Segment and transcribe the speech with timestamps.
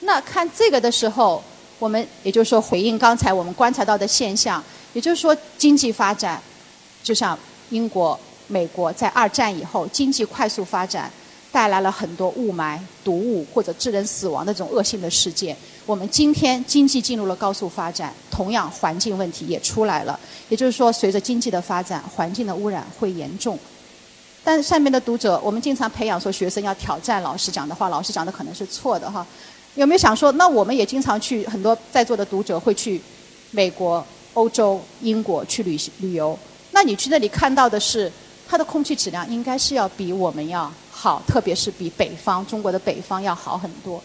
[0.00, 1.42] 那看这个的时候，
[1.78, 6.40] 我们也就是说回应刚才我们观察到的现象，也就是说经济发展，
[7.02, 7.38] 就像
[7.70, 11.10] 英国、美国在二战以后经济快速发展，
[11.52, 15.56] 带来了很多雾霾、毒物或者致人死亡的这种恶性的事件。
[15.86, 20.18] 我们今天经济进入了高速发展，同样环境问题也出来了。
[20.48, 23.58] 也就是说，随着经济的发展，环境的污染会严重。
[24.42, 29.26] 但上面的读者，我们经常培养说学生要挑战老师讲的话，老师讲的可能是错的哈。
[29.74, 33.00] 有没有想说，那我们也经常去很多在座的读者会去
[33.52, 34.04] 美国、
[34.34, 36.38] 欧洲、英国去旅行旅游？
[36.72, 38.10] 那你去那里看到的是，
[38.48, 44.02] 它的空气质量应该是要比我们要好，特别是比北方中国的北方要好很多。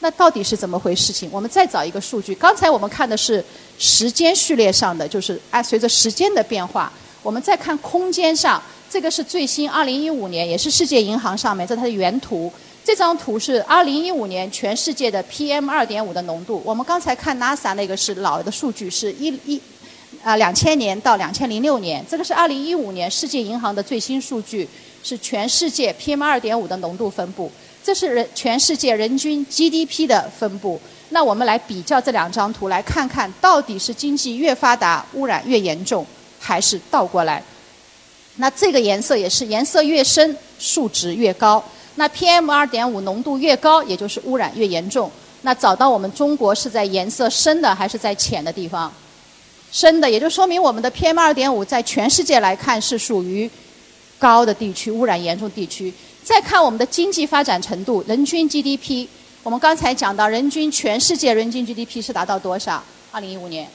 [0.00, 1.12] 那到底是怎么回事？
[1.12, 2.34] 情我们再找一个数据。
[2.34, 3.42] 刚才我们看的是
[3.78, 6.92] 时间序列上的，就是按随着时间的变化。
[7.22, 12.52] 我们再看空间上，这个是最新2015年，也是世界银行上面，这是它的原图。
[12.86, 16.62] 这张图是2015年全世界的 PM2.5 的浓度。
[16.64, 19.60] 我们刚才看 NASA 那个是老的数据，是一一
[20.22, 22.06] 啊2000年到2006年。
[22.08, 24.68] 这个是2015年世界银行的最新数据，
[25.02, 27.50] 是全世界 PM2.5 的浓度分布。
[27.82, 30.80] 这是人全世界人均 GDP 的分布。
[31.08, 36.06] 那我们来比较这两张图，来看看到底是经济越发达，污染越严重，
[36.38, 37.42] 还是倒过来？
[38.36, 41.64] 那这个颜色也是，颜色越深，数值越高。
[41.96, 45.10] 那 PM2.5 浓度越高，也就是污染越严重。
[45.42, 48.92] 那找到我们中国是在颜色深的还是在浅的地方？
[49.72, 53.50] 深的，也就说明我们的 PM2.5 在全世界来看是属于
[54.18, 55.92] 高的地区，污染严重地区。
[56.22, 59.06] 再看我们的经济发展程度，人均 GDP，
[59.42, 62.82] 我们刚才讲到，人均全世界人均 GDP 是达到多少？
[63.12, 63.68] 二零一五年，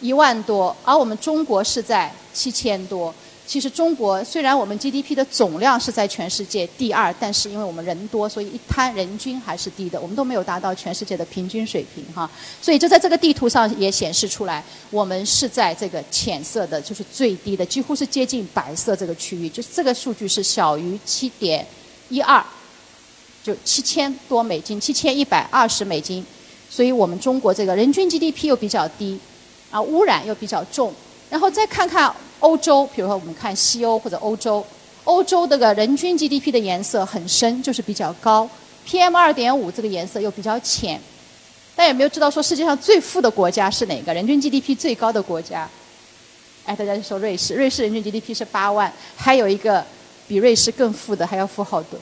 [0.00, 3.14] 一万多，而我们中国是在七千多。
[3.46, 12.28] 其实中国虽然我们 GDP 的总量是在全世界第二，但是因为我们人多，所以一摊人均还是低的，我们都没有达到全世界的平均水平哈。
[12.62, 21.66] 所以就在这个地图上也显示出来，我们是在这个浅色的，就是最低的，几乎是接近白色这个区域，就是这个数据是小于七点
[22.08, 22.42] 一二，
[23.42, 26.24] 就七千多美金，七千一百二十美金。
[26.70, 29.20] 所以我们中国这个人均 GDP 又比较低，
[29.70, 30.90] 啊，污染又比较重。
[31.28, 32.10] 然后再看看。
[32.44, 34.62] 欧洲，比如说我们看西欧或者欧洲，
[35.04, 38.46] 欧洲这个人均 GDP 的颜色很深，就是比较高
[38.86, 41.00] ；PM 二点五这个颜色又比较浅。
[41.74, 44.12] 大家有没有知道说世界上最富的国家是哪个？
[44.12, 45.66] 人均 GDP 最高的国家？
[46.66, 49.82] 哎，大家就说瑞士，瑞士人均 GDP 是八万，还有一个
[50.28, 51.98] 比瑞士更富的，还要富好多，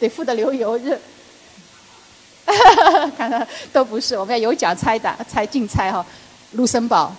[0.00, 0.98] 得富的流油日。
[3.16, 6.04] 看看都不是，我们要有奖猜的，猜竞猜哈。
[6.52, 7.14] 卢森堡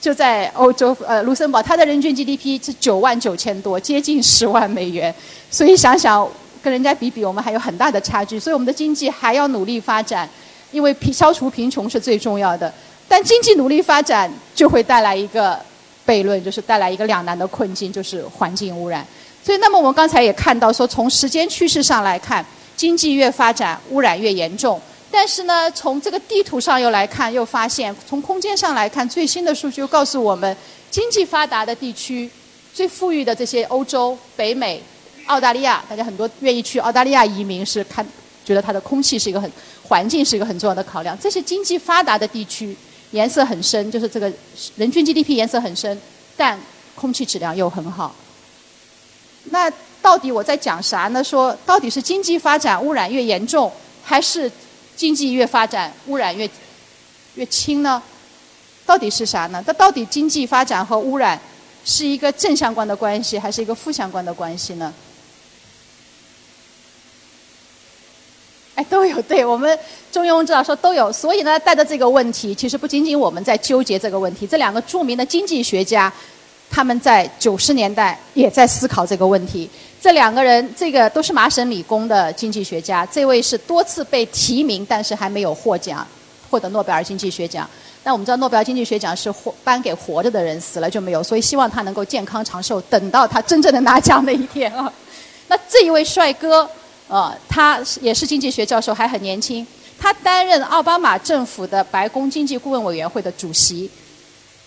[0.00, 5.14] 就在欧洲，呃，卢森堡它的人均 GDP 是九万九千多，接近十万美元。
[5.50, 6.28] 所以想想
[6.62, 8.38] 跟人家比比，我们还有很大的差距。
[8.38, 10.28] 所以我们的经济还要努力发展，
[10.70, 12.72] 因为贫消除贫穷是最重要的。
[13.08, 15.58] 但经济努力发展就会带来一个
[16.06, 19.06] 悖论，就是带来一个两难的困境，就是环境污染。
[19.42, 22.44] 所以，那么我们刚才也看到说，从时间趋势上来看，
[22.76, 24.80] 经济越发展，污染越严重。
[25.18, 30.54] 但是呢，从这个地图上又来看，又发现从空间上来看，最新的数据又告诉我们，
[30.90, 32.30] 经济发达的地区、
[32.74, 34.82] 最富裕的这些欧洲、北美、
[35.24, 38.06] 澳大利亚，大家很多愿意去澳大利亚移民，是看
[38.44, 39.50] 觉得它的空气是一个很
[39.84, 41.18] 环境是一个很重要的考量。
[41.18, 42.76] 这些经济发达的地区，
[43.12, 44.30] 颜色很深，就是这个
[44.76, 45.98] 人均 GDP 颜色很深，
[46.36, 46.60] 但
[46.94, 48.14] 空气质量又很好。
[49.44, 49.72] 那
[50.02, 51.24] 到底我在讲啥呢？
[51.24, 53.72] 说到底是经济发展污染越严重，
[54.04, 54.52] 还是？
[54.96, 56.48] 经济越发展，污染越
[57.34, 58.02] 越轻呢？
[58.86, 59.62] 到底是啥呢？
[59.66, 61.38] 它到底经济发展和污染
[61.84, 64.94] 是一个正相关的关系，还是一个负相关的关系呢？
[68.76, 69.20] 哎，都有。
[69.22, 69.78] 对我们
[70.12, 71.12] 中庸之道说都有。
[71.12, 76.12] 所以呢，带着这个问题，其实不仅仅我们在纠结这个问题，这两个著名的经济学家，
[76.70, 79.68] 他们在九十年代也在思考这个问题。
[80.00, 83.04] 这两个人，这个都是麻省理工的经济学家。
[83.06, 86.06] 这位是多次被提名，但是还没有获奖，
[86.48, 87.68] 获得诺贝尔经济学奖。
[88.04, 89.32] 那我们知道，诺贝尔经济学奖是
[89.64, 91.20] 颁给活着的人，死了就没有。
[91.22, 94.92] 所以希望他能够健康长寿，等到他真正的拿奖那一天啊。
[95.48, 96.68] 那这一位帅哥，
[97.08, 99.66] 呃，他也是经济学教授，还很年轻。
[99.98, 103.90] 他担任奥巴马政府的白宫经济顾问委员会的主席。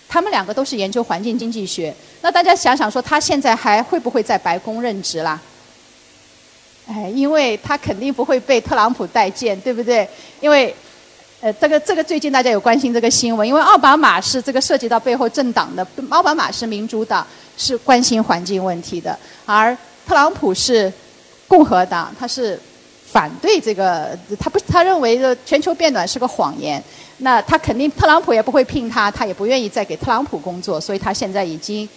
[0.10, 1.96] 他们两个都是研究环境经济学。
[2.22, 5.40] 那大家想想说，他现在还会不会在白宫任职啦？
[6.88, 10.10] 哎，因为他肯定不会被特朗普待见，对不对？
[10.42, 10.76] 因为，
[11.40, 19.16] 呃，这个这个最近大家有关心这个新闻，因为奥巴马是这个涉及到背后政党的，奥巴马是民主党，是关心环境问题的，
[19.46, 19.78] 而
[20.08, 20.92] 特朗普是
[21.48, 22.60] 共和党，他是
[23.12, 26.84] 反对这个，他不，他认为的全球变暖是个谎言。
[27.22, 31.88] 那他肯定特朗普也不会聘他，他也不愿意再给特朗普工作，所以他现在已经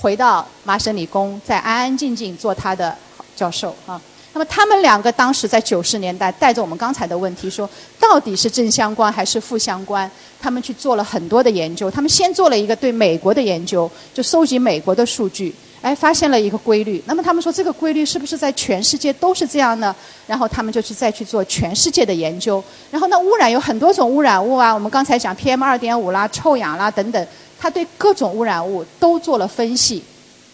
[0.00, 2.96] 回到麻省理工，在安安静静做他的
[3.36, 4.00] 教授啊。
[4.32, 7.68] 那么他们两个当时在九十年代带着我们刚才的问题说，
[8.00, 10.10] 到底是正相关还是负相关？
[10.40, 11.90] 他们去做了很多的研究。
[11.90, 17.02] 他们先做了一个对美国的研究，就收集美国的数据，哎，发现了一个规律。
[17.06, 19.94] 那么他们说这个规律是不是在全世界都是这样呢？
[20.28, 22.62] 然后他们就去再去做全世界的研究。
[22.90, 27.26] 然后那污染有很多种污染物啊，我们刚才讲 PM 二点五啦、臭氧啦等等，
[27.58, 30.02] 他对各种污染物都做了分析，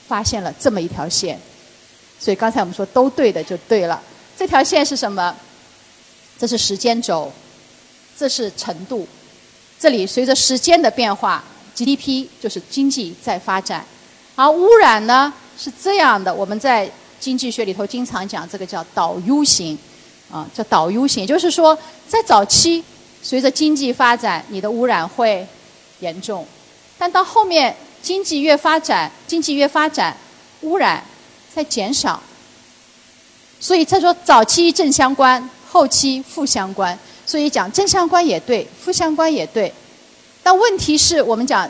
[0.07, 1.39] 发现了这么一条线。
[2.19, 4.03] 所以刚才我们说都对的就对了。
[4.37, 5.37] 这条线是什么？
[6.39, 7.31] 这是时间轴，
[8.17, 9.07] 这是程度。
[9.79, 11.45] 这里随着时间的变化
[11.77, 13.85] ，GDP 就是经济在发展。
[14.39, 16.89] 而污染呢是这样的，我们在
[17.19, 19.77] 经济学里头经常讲这个叫导 U 型，
[20.31, 21.77] 啊，叫导 U 型，就是说
[22.07, 22.85] 在早期
[23.21, 25.45] 随着经济发展，你的污染会
[25.99, 26.47] 严重，
[26.97, 30.17] 但到后面经济越发展，经济越发展，
[30.61, 31.03] 污染。
[31.53, 32.23] 在减少，
[33.59, 36.97] 所以他说早期正相关，后期负相关。
[37.27, 39.73] 所以讲正相关也对，负相关也对。
[40.41, 41.69] 但问题是我们讲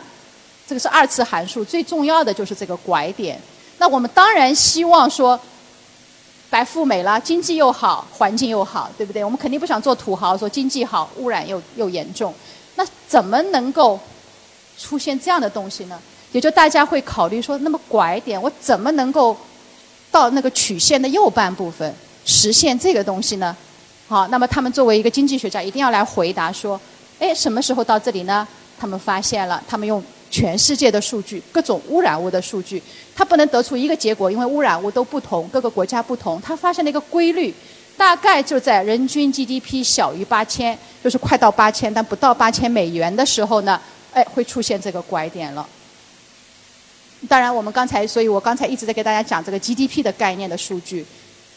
[0.69, 3.41] 这个是二次函数，最重要的就是这个拐点。
[3.79, 5.39] 那我们当然希望说
[6.47, 9.23] 白富美了，经济又好，环境又好，对不对？
[9.23, 12.31] 我们肯定不想做土豪，说经济好，污染又又严重。
[12.75, 13.99] 那怎么能够
[14.77, 15.99] 出现这样的东西呢？
[16.33, 19.35] 也就大家会考虑说，那么拐点我怎么能够？
[20.11, 21.93] 到那个曲线的右半部分
[22.25, 23.55] 实现这个东西呢？
[24.07, 26.81] 好，那么他们作为一个经济学家，一定要来回答说：
[27.19, 28.47] 哎，什么时候到这里呢？
[28.79, 32.81] 他们发现了，他们用全世界的数据，各种污染物的数据，
[33.15, 36.39] 他不能得出一个结果，因为污染物都不同，各个国家不同。
[36.41, 37.53] 他发现了一个规律，
[37.97, 43.79] 大概就在人均 GDP 小于八千，就是快到八千，但不到八千美元的时候呢，
[44.13, 45.67] 哎，会出现这个拐点了。
[47.27, 51.05] 当然，我们刚才，所以我刚才一直在给大家讲这个 GDP 的概念的数据。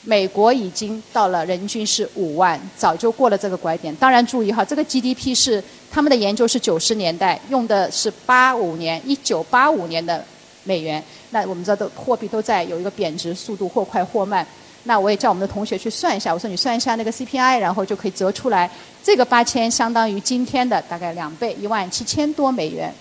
[0.04, 3.94] 美国已经到了人均是五万，早就过了这个拐点。
[3.96, 10.25] 当然，注意哈，这个 GDP 是他们的研究是九十年代用的是八五年一九八五年的
[10.64, 11.02] 美元。
[11.31, 14.44] 那我们知道，都货币都在有一个贬值速度，或快或慢。
[14.84, 18.69] 那我也叫我们的同学去算一下，我说你算一下那个 CPI，然后就可以折出来，
[19.04, 22.93] 这个八千相当于今天的大概两倍，一万七千多美元。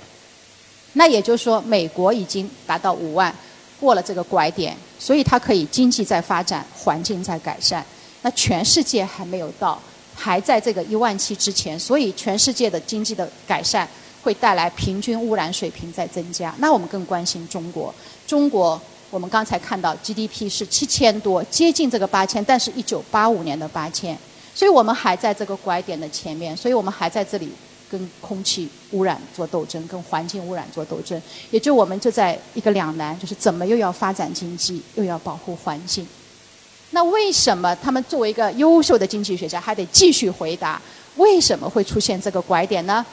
[0.93, 3.33] 那也就是说，美国已经达到五万，
[3.81, 7.83] 过了这个拐点，所以它可以经济在发展，环境在改善。
[8.21, 9.81] 那全世界还没有到，
[10.15, 13.87] 还在这个一万七之前，所以全世界的经济的改善
[14.21, 16.53] 会带来平均污染水平在增加。
[16.59, 17.91] 那我们更关心中国，
[18.27, 18.79] 中国
[19.09, 24.15] 我们刚才看到 GDP 是七千多，接近这个八千，但是一九八五年的八千，
[24.53, 27.51] 所以我们还在这个拐点的前面，所以我们还在这里。
[27.91, 36.07] 跟空气污染做斗争，跟环境污染做斗争，也就我们就在一个两难，就是怎么又要发展经济，又要保护环境。
[36.91, 40.81] 那为什么他们作为一个优秀的经济学家，还得继续回答
[41.17, 43.05] 为什么会出现这个拐点呢？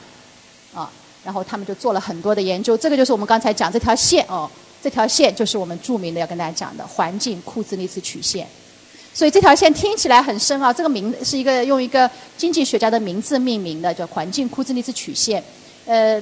[0.73, 0.89] 啊，
[1.25, 4.49] 然后他们就做了很多的研究，这个就是我们刚才讲这条线哦，
[4.81, 8.47] 这条线就是我们著名的要跟大家讲的环境库兹尼茨曲线。
[9.13, 15.43] 所以这条线听起来很深啊，这个名是一个用一个经济学家的名字命名的，叫环境库兹尼茨曲线。
[15.85, 16.21] 呃，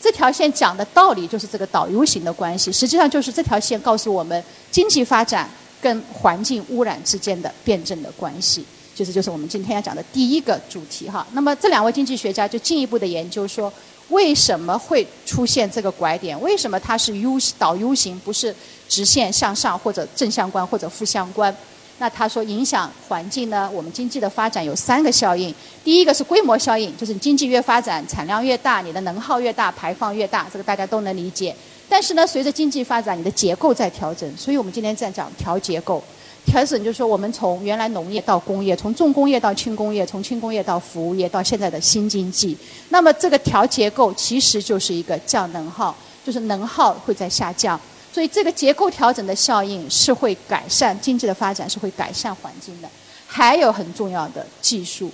[0.00, 5.50] 这条线讲的道理就是这个导 U 型的关系，实际上就是这条线告诉我们经济发展
[5.82, 8.64] 跟环境污染之间的辩证的关系。
[8.94, 11.26] 就是就是我们今天要讲的第一个主题哈。
[11.32, 13.70] 那么这两位经济学家就进一步的研究说，
[14.10, 16.40] 为什么会出现这个拐点？
[16.40, 18.54] 为什么它是 U 导 U 型，不是
[18.88, 21.54] 直线向上或者正相关或者负相关？
[21.98, 23.70] 那他说影响环境呢？
[23.72, 25.54] 我们经济的发展有三个效应。
[25.84, 31.54] 第一个是规模效应，就是经济越发展，产量越大，你的能耗越大，排放越大，这个大家都能理解。
[31.88, 36.02] 但是呢，随着经济发展，你的结构在调整，所以我们今天在讲调结构。
[36.44, 42.54] 调整就是说，我们从原来农业到工业，从重工业到轻工业，从轻工业到服务业，到现在的新经济。
[42.90, 47.80] 那么这个调结构其实就是一个降能耗，就是能耗会在下降。
[48.14, 52.88] 所以这个结构调整的效应是会改善经济的发展，是会改善环境的。
[53.26, 55.10] 还有很重要的技术，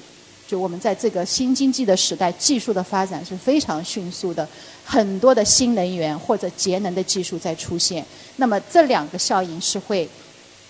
[0.47, 4.47] 就我们在这个新经济的时代，技术的发展是非常迅速的，
[4.85, 8.05] 很多的新能源或者节能的技术在出现。
[8.37, 10.07] 那么这两个效应是会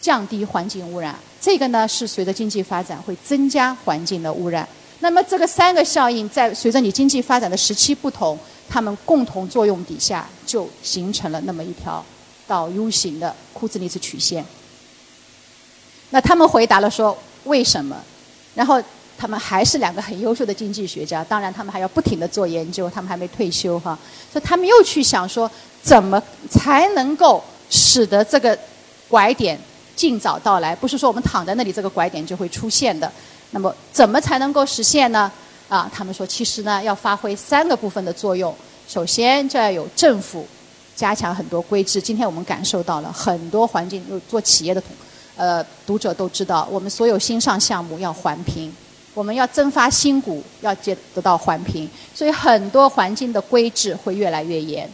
[0.00, 4.68] 降低环境污染，这个呢是随着经济发展会增加环境的污染。
[5.00, 12.04] 那么这个三个效应在随着你经济发展的时期不同，它们共同作用底下，就形成了那么一条。
[12.50, 14.44] 到 U 型的库兹尼茨曲线，
[16.10, 17.96] 那他们回答了说，为什么？
[18.56, 18.82] 然后
[19.16, 23.96] 他们还是两个很优秀的经济学家，当然他们还要不停的做研究，他们还没退休哈，
[24.32, 25.48] 所以他们又去想说，
[25.80, 27.40] 怎么才能够
[27.70, 28.58] 使得这个
[29.06, 29.56] 拐点
[29.94, 30.74] 尽早到来？
[30.74, 33.08] 不是说我们躺在那里，这个拐点就会出现的。
[33.52, 35.30] 那么怎么才能够实现呢？
[35.68, 38.52] 啊，他们说其实呢要发挥三个部分的作用。
[38.88, 40.44] 首先就要有政府
[41.00, 41.98] 加强很多规制。
[41.98, 44.82] 今天我们感受到了很多环境，做企业的
[45.34, 48.70] 呃读者都知道，我们所有新上项目要环评，
[49.14, 54.86] 我们要增发新股要接得到环评，所以很多环境的规制会越来越严。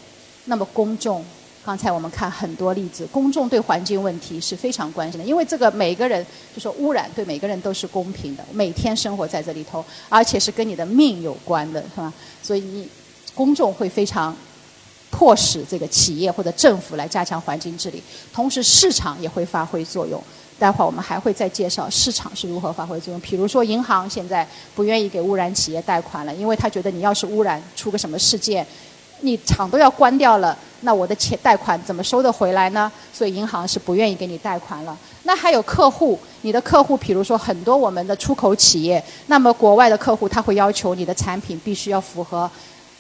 [0.45, 1.25] 那么公众。
[1.67, 12.13] 刚才我们看很多例子，公众对环境问题是非常关心的，因为这个每个人就说污染对每个人都是公平的，每天生活在这里头，而且是跟你的命有关的，是吧？
[12.41, 12.89] 所以你
[13.35, 14.33] 公众会非常
[15.17, 18.03] 迫使这个企业或者政府来加强环境治理，
[18.35, 20.23] 同时市场也会发挥作用。
[20.59, 23.19] 待会儿我们还会再介绍市场是如何发挥作用。
[23.21, 28.67] 比如说银行现在不愿意给污染企业贷款了，因为他觉得你要是污染出个什么事件。
[29.23, 32.93] 你厂都要关掉了，那我的钱贷款怎么收得回来呢？
[33.15, 34.95] 所以银行是不愿意给你贷款了。
[35.23, 42.51] 那还有客户，你的客户，比如说很多我们的出口企业，那么国外的客户他会要求你的产品必须要符合。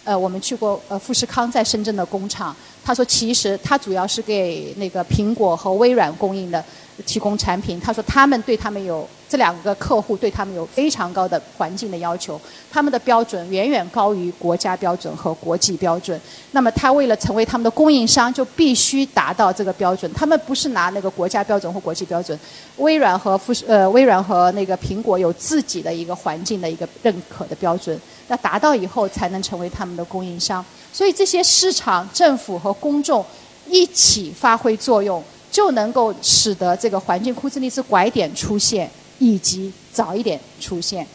[0.06, 2.54] 呃，我们去过呃富士康在深圳的工厂，
[2.87, 6.64] 他说其实他主要是给那个苹果和微软供应的。
[7.05, 12.40] 提供产品，他说他们对他们有这两个客户对他们有非常高的环境的要求，
[12.73, 16.19] 他们的标准远远高于国家标准和国际标准。
[16.52, 20.11] 那么他为了成为他们的供应商，就必须达到这个标准。
[20.14, 22.38] 他们不是拿那个国家标准或国际标准，
[22.78, 30.64] 微软和富士呃微软和那个苹果有自己的一个环境的一个认可的标准，那达到以后才能成为他们的供应商。
[30.97, 33.23] 所以这些市场、政府和公众
[33.69, 35.23] 一起发挥作用。
[35.49, 41.07] 就能够使得这个环境库兹尼茨拐点出现，以及早一点出现。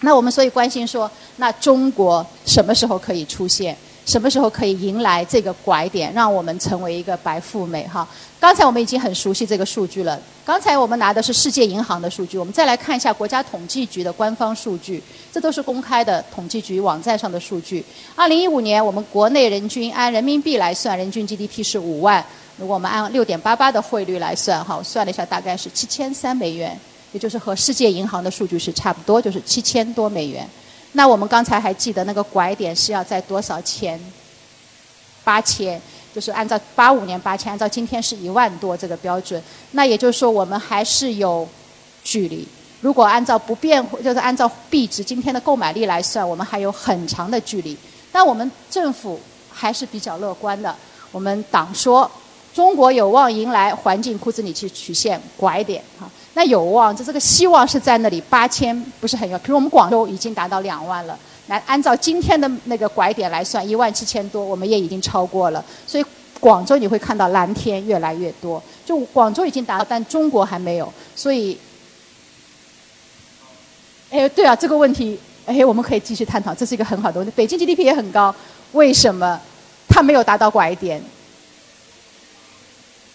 [0.00, 3.76] 那我们所以关心说，那中国什么时候可以出现？
[4.06, 7.86] 什么时候可以迎来这个拐点，让我们成为一个白富美？
[7.86, 8.08] 哈，
[8.40, 10.18] 刚才我们已经很熟悉这个数据了。
[10.44, 15.00] 刚才我们拿的是世界银行的数据，我们再来看一下国家统计局的官方数据，
[15.32, 17.84] 这都是公开的统计局网站上的数据。
[18.16, 22.24] 二零一五年，我们国内人均按人民币来算，人均 GDP 是五万。
[22.56, 26.76] 如果我们按六点八八的汇率来算，哈，算了一下，大概是七千三美元，
[27.12, 30.44] 也就是和世界银行的数据是差不多，就是七千多美元。
[30.90, 33.98] 那我们刚才还记得那个拐点是要在多少钱？
[35.24, 35.80] 八千，
[36.14, 39.42] 就是按照八五年八千，按照今天是一万多这个标准。
[39.72, 41.48] 那也就是说，我们还是有
[42.04, 42.46] 距离。
[42.80, 47.76] 如果按照不变，就是按照币值今天的购买力来算，我们还有很长的距离。
[48.10, 50.74] 但我们政府还是比较乐观的。
[51.10, 52.10] 我们党说。
[52.54, 58.20] 中国有望迎来环境库兹里奇曲线拐点，哈，那有望，就这个希望是在那里。
[58.28, 61.18] 八千不是很远，比如我们广州已经达到两万了，
[61.48, 65.64] 来按照今天的那个拐点来算，一万七千多，我们也已经超过了。
[65.86, 66.04] 所以
[66.38, 70.92] 广州你会看到蓝天越来越多，就广州已经达到，但中国还没有。
[71.16, 71.58] 所以，
[74.10, 77.32] 哎，对啊，这个问题，哎，我们可以继续探讨，这是一个很好的问题。
[77.36, 78.34] 北京 GDP 也很高，
[78.72, 79.40] 为什么
[79.88, 81.02] 它没有达到拐点？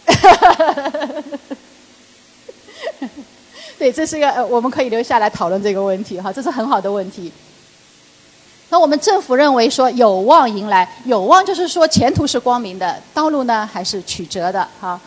[3.77, 7.31] 对，这是一个呃，我们可以留下来讨论这个问题哈，这是很好的问题。
[8.69, 14.99] 那我们政府认为说有望迎来，有望就是说前途是光明的，道路呢还是曲折的哈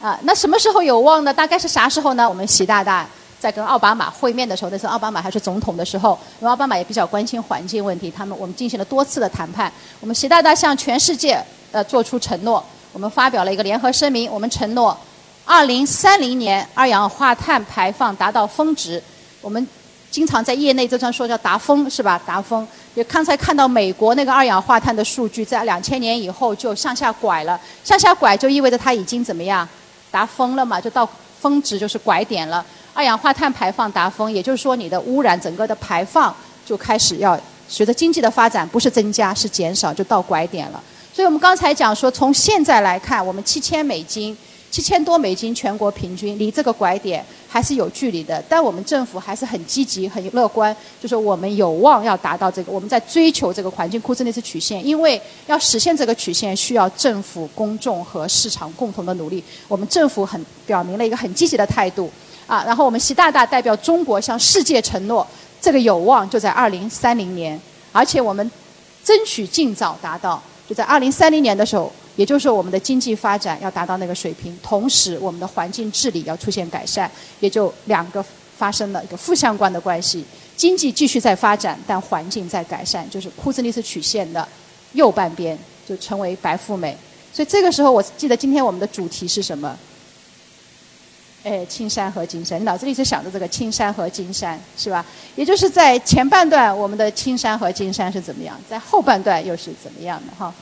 [0.00, 0.18] 啊。
[0.22, 1.32] 那什么时候有望呢？
[1.32, 2.28] 大概是啥时候呢？
[2.28, 3.06] 我们习大大
[3.40, 9.72] 在跟奥巴马会面的时候，那时候奥巴马还是总统的时候，因为奥巴马也比较关心环境问题，他们我们进行了多次的谈判。
[10.00, 11.42] 我们习大大向全世界
[11.72, 12.62] 呃做出承诺。
[12.92, 14.96] 我们发表了一个联合声明，我们承诺，
[15.44, 19.02] 二零三零年二氧化碳排放达到峰值。
[19.40, 19.66] 我们
[20.10, 22.20] 经常在业内经常说叫达峰，是吧？
[22.26, 22.66] 达峰。
[22.96, 29.68] 也刚才看到美国那个二氧化碳的数据，在两千年以后就向下拐了，向下拐就意味着它已经怎么样？
[30.10, 30.80] 达峰了嘛？
[30.80, 31.06] 就到
[31.38, 32.64] 峰值就是拐点了。
[32.94, 36.34] 二氧化碳排放达峰，也就是说你的污染整个的排放
[36.64, 37.38] 就开始要
[37.68, 40.82] 随着经济的发展不是增加是减少，就到拐点了。
[41.12, 44.34] 所以我们刚才讲说，从现在来看，我们七千美金、
[44.76, 48.44] 七千多美金全国平均，离这个拐点还是有距离的。
[48.46, 52.70] 但我们政府还是很积极、很乐观，就是我们有望要达到这个。
[52.70, 59.42] 我们在追求这个环境库兹内斯曲线，因为要实现这个曲线，需要政府、公众和市场共同的努力。
[59.66, 62.10] 我们政府很表明了一个很积极的态度
[62.46, 62.62] 啊。
[62.66, 65.26] 然后我们习大大代表中国向世界承诺，
[65.58, 67.58] 这个有望就在二零三零年，
[67.92, 68.50] 而且我们
[69.02, 70.42] 争取尽早达到。
[70.68, 78.24] 就在二零三零年的时候，也就是说我们的经济发展要达到那个水平，同时我们的环境治理要出现改善，也就两个
[78.56, 80.24] 发生了一个负相关的关系，
[80.56, 84.48] 经济继续在发展，但环境在改善，就是库兹尼茨曲线的
[84.94, 86.96] 右半边就成为白富美。
[87.32, 89.78] 所以这个时候，我记得今天我们的主题是什么？
[91.44, 95.04] 哎，青山和金山，你脑子里是想着这个青山和金山是吧？
[95.36, 100.52] 也就是在前半段，我们的青山和金山是怎么样，在后半段又是怎么样的哈？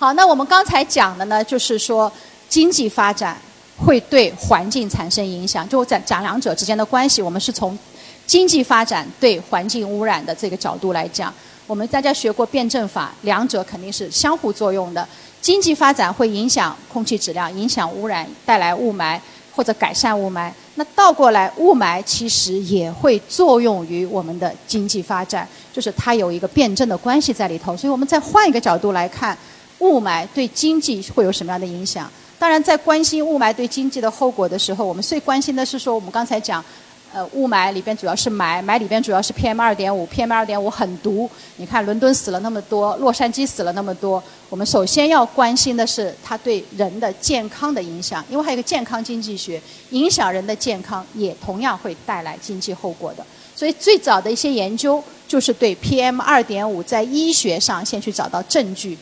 [0.00, 2.10] 好，那我们刚才讲的呢，就是说
[2.48, 3.36] 经济发展
[3.76, 7.76] 会对环境产生影响，就在讲两者之间的关系，我们是从
[8.24, 11.34] 经济发展对环境污染的这个角度来讲。
[11.66, 15.04] 我们大家学过辩证法，两者肯定是相互作用的。
[15.40, 19.18] 经济发展会影响空气质量，影响污染，带来雾霾
[19.52, 20.48] 或者改善雾霾。
[20.76, 27.76] 那倒过来，雾霾其实也会作用于我们的经济发展，就是它有一个辩证的关系在里头。
[27.76, 29.36] 所以我们再换一个角度来看，
[29.78, 32.10] 雾霾对经济会有什么样的影响？
[32.38, 36.64] 当然，在关心雾霾对经济的后果的时候，我们最关心的是说，我们刚才讲。
[37.10, 41.28] 呃，雾霾里边主要是霾，霾里边主要是 PM 二点五，PM 二点五很毒。
[41.56, 44.22] 你看伦敦死了那么多，洛杉矶死了那么多。
[44.50, 49.58] 我们首先要关心的是它对人的健康的影响，因为还有一个健康经济学，
[49.88, 53.24] 影响人的健康也同样会带来经济后果的。
[53.56, 58.98] 所以最早的一些研究就是对 PM 二点五在医学上先去找到证据。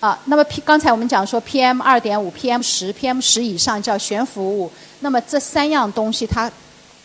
[0.00, 6.50] 啊，那么 P 刚才我们讲说 PM 二点五、PM 十、PM 十以上叫悬浮物，那么这三样东西它。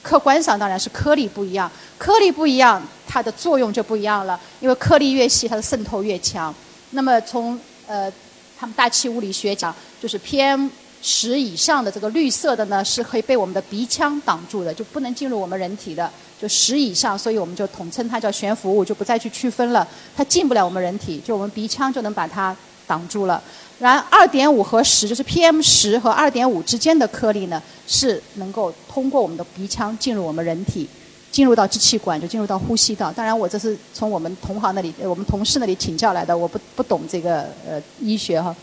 [0.04, 4.40] 客观上当然是颗粒不一样，颗粒不一样，它的作用就不一样了。
[4.60, 6.52] 因为颗粒越细，它的渗透越强。
[6.90, 7.56] 那么从
[7.86, 8.12] 呃，
[8.60, 9.72] 他们大气物理学讲，
[10.02, 10.68] 就是 PM
[11.04, 16.12] 十以上的这个绿色的呢，是可以被我们的鼻腔挡住的，就不能进入我们人体的。
[16.42, 19.88] 就十以上，所以我们就统称它叫悬浮物，就不再去区分了。
[20.18, 22.56] 它进不了我们人体，就我们鼻腔就能把它
[22.92, 23.42] 挡住了。
[23.80, 30.86] 然二点五和十，就是 PM 十和二点五之间的颗粒呢，是能够通过我们的鼻腔进入我们人体，
[31.32, 33.10] 进入到支气管，就进入到呼吸道。
[33.14, 38.54] 当然，我这是从我们同行那里、我们同事那里请教来的，我不不懂这个呃医学哈。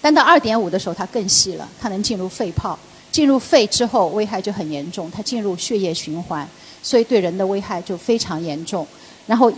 [0.00, 2.78] 但到二点五的时候，它更细了，它能进入肺泡，
[3.10, 6.48] 进入肺之后危害就很严重，它进入血液循环，
[6.82, 8.86] 所以对人的危害就非常严重。
[9.26, 9.52] 然后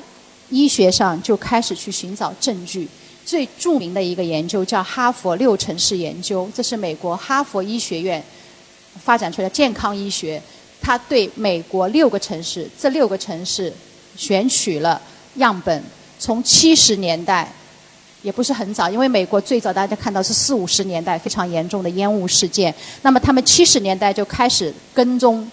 [0.48, 2.88] 医学上就开始去寻找证据。
[3.30, 8.20] 最著名的一个研究叫哈佛六城市研究，这是美国哈佛医学院
[9.04, 10.42] 发展出来的健康医学。
[10.80, 13.72] 它对美国六个城市，这六个城市
[14.16, 15.00] 选取了
[15.36, 15.80] 样本，
[16.18, 17.48] 从七十年代，
[18.22, 22.74] 也不是很早，因为美国最早大家看到是四五十年代非常严重的烟雾事件。
[23.02, 25.48] 那么他们七十年代就开始跟踪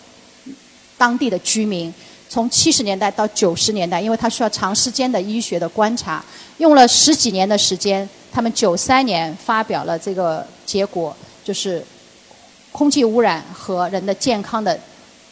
[0.98, 1.94] 当地的居民。
[2.30, 6.24] 从七十年代到九十年代，因为它需要长时间的医学的观察，
[6.58, 11.84] 用了十几年的时间，他们九三年发表了这个结果，就是
[12.72, 14.78] 空气污染和人的健康的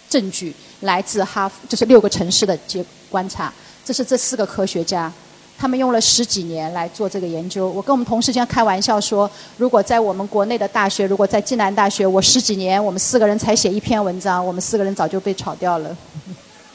[0.09, 3.53] 证据来自哈，就是六个城市的结观察。
[3.83, 5.11] 这是这四个科学家，
[5.57, 7.69] 他们用了十几年来做这个研究。
[7.69, 15.95] 我跟我们同事间开玩笑说，如果在我们国内的大学，如果在暨南大学，我十几年，我们四个人才写一篇文章，我们四个人早就被炒掉了。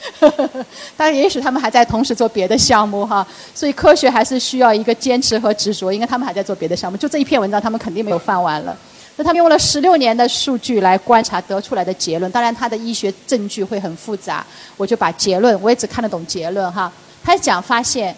[0.97, 5.93] 当然，也许他们还在同时做别的项目哈，所以科学还是需要一个坚持和执着。
[5.93, 8.77] 因为他们还在做别的项目，就这一篇文章，他们肯定没有放完了。
[9.17, 14.47] 那他们用了十六年的数据来观察得出来的结论，当然他的医学证据会很复杂，
[14.79, 16.91] 我就把结论，我也只看得懂结论哈。
[17.23, 18.17] 他讲发现，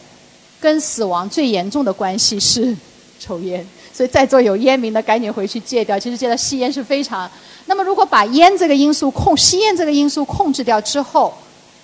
[0.61, 2.77] 跟死亡最严重的关系是
[3.19, 5.99] 抽烟，所以在座有烟民的赶紧回去戒掉。
[5.99, 7.29] 其实戒掉吸烟是非常，
[7.67, 11.35] 那么如果把烟这个因素控，吸烟这个因素控制掉之后。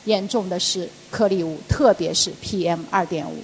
[0.09, 3.37] 严重的是颗粒物，特别是 PM 二点五，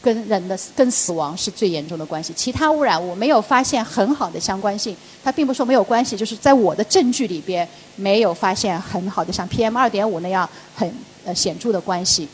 [0.00, 2.32] 跟人的跟死亡是最严重的关系。
[2.32, 10.90] 其他污染物没有发现很好的相关性，它并不说没有关系，就是在我的证据里边没有发现很好的像 PM 二点五那样很
[11.24, 12.28] 呃显著的关系。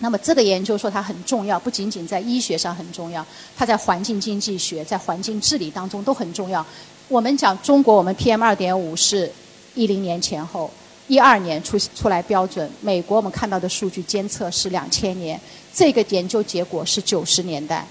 [0.00, 3.24] 那么这个研究说它很重要，不仅仅在医学上很重要，
[3.56, 6.66] 它在环境经济学、在环境治理当中都很重要。
[7.06, 9.30] 我们讲中国，我们 PM 二点五是
[9.76, 10.68] 一零年前后。
[11.06, 15.38] 一二年出出来标准，美国我们看到的数据监测是两千年，
[15.72, 17.86] 这个研究结果是九十年代，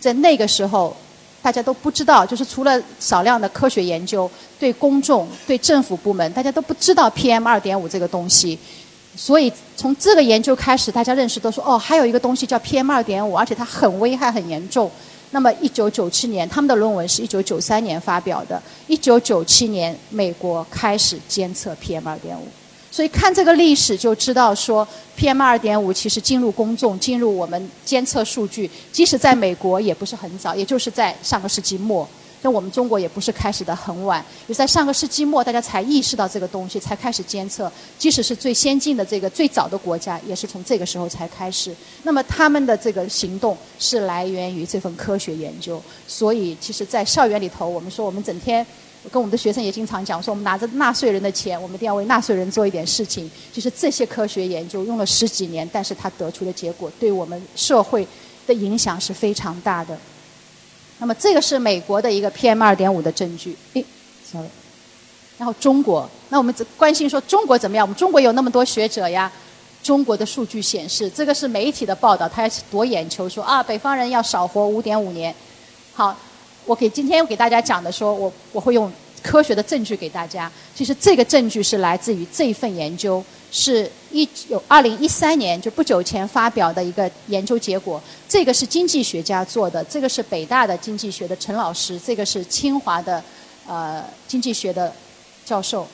[0.00, 0.96] 在那个时候，
[1.40, 8.58] 大家都不知道，就是除了少量的科学研究，对公众、对政府部门，大家都不知道 PM 二点五这个东西，
[9.14, 14.90] 所以从这个研究开始，大家认识都说哦，还有一个东西叫 PM 二点五，而且它很危害、很严重。
[15.32, 18.62] 那么，一九九七年，他们的论文是一九九三年发表的。
[18.86, 22.46] 一九九七年，美国开始监测 PM 二点五，
[22.90, 24.86] 所以看这个历史就知道说
[25.18, 32.08] ，PM 二点五其实进入公众、进入我们监测数据，即使在美国也不是很早，也就是在上个世纪末。
[32.42, 37.70] 像我们中国也不是开始的很晚，也在上个世纪末大家才意识到这个东西，才开始监测。
[37.98, 41.74] 即使是最先进的这个最早的国家，也是从这个时候才开始。
[42.04, 45.82] 那么他们的这个行动是来源于这份科学研究。
[46.06, 48.64] 所以，其实，在校园里头，我们说我们整天。
[49.12, 53.30] 跟我们的学生也经常讲说，我们拿着纳税人的钱，我们一定要为纳税人做一点事情。
[53.52, 58.04] 就是这些科学研究用了十几年，但是它得出的结果对我们社会
[58.48, 59.96] 的影响是非常大的。
[60.98, 63.56] 那么这个是美国的一个 PM 二点五的证据。
[63.74, 63.84] 诶
[64.24, 64.48] ，sorry。
[65.38, 67.84] 然后中国，那我们只关心说中国怎么样？
[67.84, 69.30] 我们中国有那么多学者呀。
[69.82, 75.34] 中国的数据显示，这个是媒体的报道，它要夺眼球，说啊，北方人要少活五点五年。
[75.92, 76.16] 好。
[76.64, 78.90] 我给今天给大家讲的，说我我会用
[79.22, 80.50] 科学的证据给大家。
[80.74, 88.02] 其实这个证据是来自于这一份研究，是一九二零一三年就不久前发表的一个研究结果。
[88.26, 93.22] 这个是经济学家做的，这个是北大的经济学的陈老师，这个是清华的
[93.66, 94.90] 呃经济学的
[95.44, 95.86] 教授，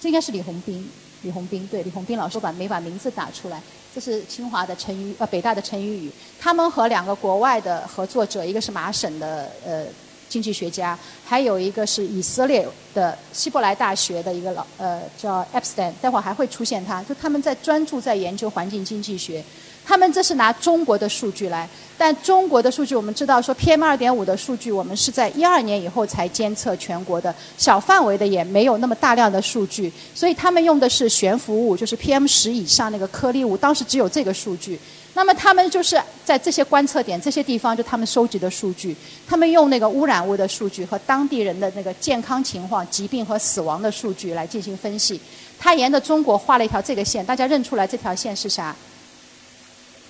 [0.00, 0.88] 这应该是李红斌。
[1.22, 3.60] 李红斌对李红斌老师把没把名字打出来。
[3.94, 9.84] 这是清华的陈宇呃北大的陈宇宇，他们和两个国外的合作者，一个是麻省的呃
[10.28, 19.42] 经济学家，还有一个是以色列的希伯来大学的一个老呃叫 Epstein，待会儿还会出现他，就他们在专注在研究环境经济学。
[19.88, 34.76] 他们这是拿中国的数据来，但中国的数据我们知道说 PM 二点五的数据，我们是在一二年以后才监测全国的，小范围的也没有那么大量的数据，所以他们用的是悬浮物，就是 PM 十以上那个颗粒物，当时只有这个数据。
[35.16, 38.94] 那么他们就是在这些观测点、这些地方，就他们收集的数据，
[39.26, 45.18] 他们用那个污染物的数据和当地人的那个健康情况、疾病和死亡的数据来进行分析。
[45.58, 48.76] 他沿着中国画了一条这个线，大家认出来这条线是啥？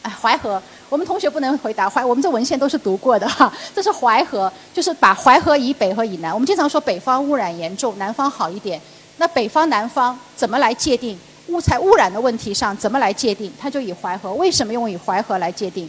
[0.03, 3.53] 哎淮河，我们同学不能回答淮，我们这文献都是读过的哈。
[3.73, 6.35] 这是淮河，就是把淮河以北和以南。
[6.35, 8.81] 我们经常说北方污染严重，南方好一点。
[9.19, 11.17] 那北方、南方怎么来界定
[11.49, 13.53] 物材污染的问题上怎么来界定？
[13.61, 15.89] 他就以淮河，为什么用以淮河来界定？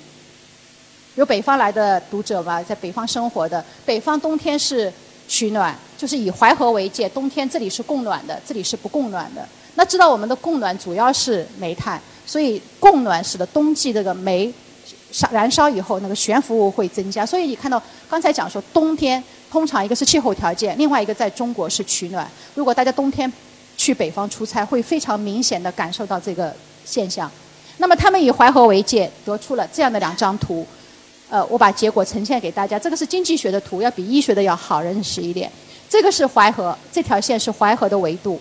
[1.15, 4.91] 有北方来的读者吧，在北方生活的，北方冬天是
[5.27, 9.47] 取暖，就是以淮河为界，冬天这里是供暖的，这里是不供暖的。
[9.75, 11.99] 那知道我们的供暖主要是煤炭。
[12.25, 14.53] 所以供暖使得冬季这个煤
[15.13, 17.25] 烧燃烧以后，那个悬浮物会增加。
[17.25, 22.29] 所以你看到刚才讲说，冬天通常一个是气候条件，另外一个在中国是取暖。
[22.53, 23.31] 如果大家冬天
[23.87, 27.31] 去北方出差，会非常明显的感受到这个现象。
[27.77, 30.67] 那么他们以淮河为界，得出了这样的两张图。
[31.29, 32.77] 呃，我把结果呈现给大家。
[32.77, 35.49] 这个是经济学的图，要比医学的要好认识一点。
[35.87, 38.37] 这个是淮河，这条线是淮河的纬度，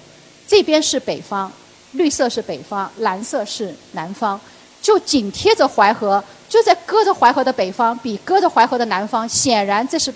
[0.49, 1.53] 这边是北方。
[1.93, 4.41] 绿色是北方，蓝色是南方，
[4.83, 10.13] 就紧贴着淮河，就在隔着淮河的北方，比隔着淮河的南方，显然这是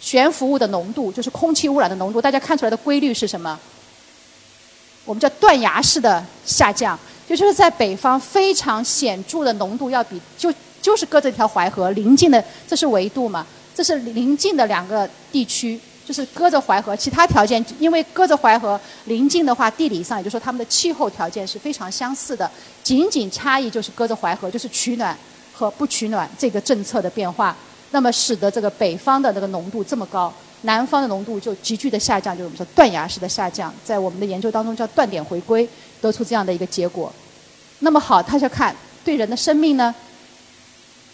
[0.00, 2.20] 悬浮物的浓度，就是空气污染的浓度。
[2.20, 3.56] 大家看出来的规律是什么？
[5.04, 13.46] 我们叫断崖式的下降，也就是在北方非常显著的浓度要比就就是隔着一条淮河临近的，这是纬度嘛？
[13.74, 15.80] 这是临近的两个地区。
[16.06, 22.50] 就是隔着淮河，其他条件因为隔着淮河临近的话，地理上也就是说他们的气候条件是非常相似的，
[22.82, 25.16] 仅仅差异就是隔着淮河就是取暖
[25.54, 27.56] 和不取暖这个政策的变化，
[27.92, 30.30] 那么使得这个北方的那个浓度这么高，
[30.64, 35.66] 南方的浓度就急剧的下降，就是我们说断崖式的下降，在我们的研究当中叫断点回归，
[36.00, 37.12] 得出这样的一个结果。
[37.78, 38.74] 那么好，他就看
[39.04, 39.94] 对人的生命呢，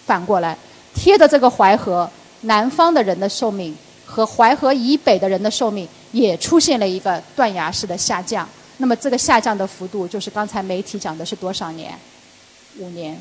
[0.07, 0.57] 反过来
[0.95, 2.11] 贴着这个淮河，
[2.43, 3.77] 南方的人的寿命。
[4.13, 8.49] 和淮河以北的人的寿命也出现了一个断崖式的下降。
[8.79, 11.97] 那么这个下降的幅度，就是刚才媒体讲的是多少年？
[12.79, 13.17] 五年。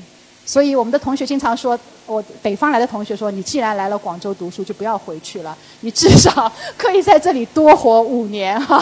[0.49, 8.81] 所以我们的同学经常说，我北方来的同学说，你既然来了广州读书，就不要回去了，你至少可以在这里多活五年哈。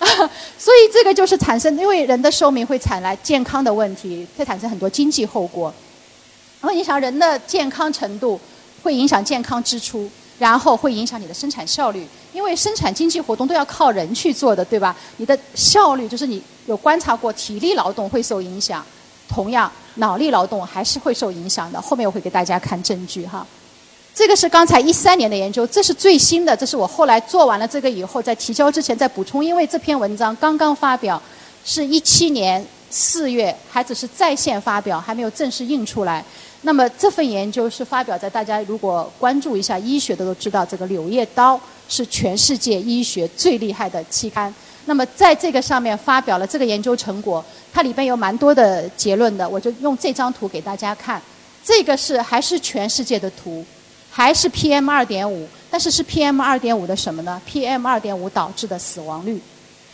[0.56, 5.70] 所以这个就是产生，因为人的寿命会产来健康的问题，会产生很多经济后果。
[6.62, 8.40] 然后影响人的健康程度，
[8.82, 10.10] 会影响健康支出。
[10.38, 14.96] 然后会影响你的生产效率，因为生产经济活动都要靠人去做的，对吧？
[15.16, 18.82] 你的效率就是你有观察过，体力劳动会受影响，
[19.28, 21.80] 同样脑力劳动还是会受影响的。
[21.80, 23.46] 后面我会给大家看证据哈。
[24.14, 31.22] 这个是刚才一三年的研究，这是最新的，这是我后来做完了这个以后，在提交之前再补充，因为这篇文章刚刚发表，
[31.64, 36.24] 是一七年四月，还只是在线发表，还没有正式印出来。
[36.62, 41.54] 那么这份研究是发表在大家如果关注一下医学的都知道，这个《柳叶刀》
[41.88, 44.52] 是全世界医学最厉害的期刊。
[44.88, 51.20] 那么在这个上面发表了这个研究成果，它里边有蛮多的结论的，我就用这张图给大家看。
[51.62, 53.62] 这个是还是全世界的图，
[54.10, 59.38] 还是 PM 二点五，但是是 PM 二点五的什么呢？PM 二点五导致的死亡率。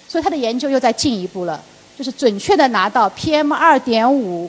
[0.06, 1.60] 所以他的研究又在进一步了，
[1.98, 4.48] 就是准确的拿到 PM 二点五。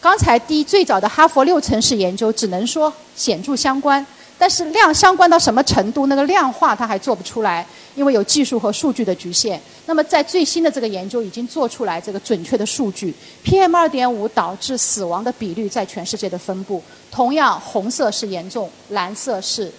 [0.00, 4.04] 刚才第一最早的哈佛六城市研究只能说显著相关，
[4.38, 9.60] 但是量相关到什么程度，那个量化它还做不出来，因为有技术和数据的局限。
[9.86, 13.12] 那么在最新的这个研究已经做出来这个准确的数据
[13.44, 19.70] ，PM 二点五导致死亡的比率在全世界的分布，同样红色是严重，蓝色是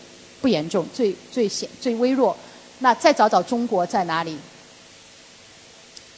[0.41, 2.35] 不严重，最最显最微弱。
[2.79, 4.37] 那再找找中国在哪里？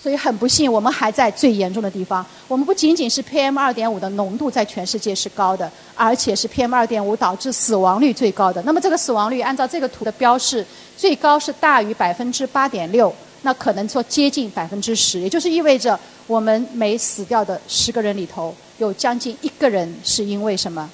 [0.01, 2.25] 所以很不幸，我们还在最严重的地方。
[2.47, 8.61] 我们不仅仅是 PM 二点五的浓度在全世界是高的，而且是 PM 二点五导致死亡率最高的。
[8.63, 10.65] 那么这个死亡率按照这个图的标示，
[10.97, 13.13] 最高是大于百分之八点六，
[13.45, 20.89] 那可能说接近百分之十，也就是意味着我们每死掉的十个人里头，有将近一个人是因为什么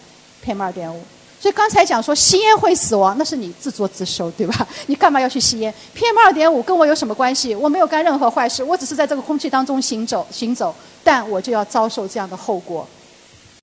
[0.45, 1.01] PM 二点五。
[1.39, 4.67] 所以刚才讲说吸烟会死亡，那是你自作自受，对吧？
[4.87, 7.55] 你干嘛要去吸烟？PM 二点五跟我有什么关系？
[7.55, 12.85] 我没有干任何坏事，我只是在这个空气当中行走行走，但我就要遭受这样的后果。